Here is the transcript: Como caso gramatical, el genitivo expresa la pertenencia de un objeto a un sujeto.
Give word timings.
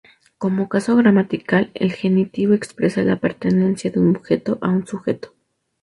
Como 0.39 0.67
caso 0.67 0.95
gramatical, 0.95 1.69
el 1.75 1.91
genitivo 1.91 2.55
expresa 2.55 3.03
la 3.03 3.17
pertenencia 3.19 3.91
de 3.91 3.99
un 3.99 4.15
objeto 4.15 4.57
a 4.59 4.69
un 4.69 4.87
sujeto. 4.87 5.35